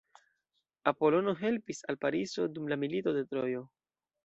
[0.91, 3.65] Apolono helpis al Pariso dum la Milito de Trojo.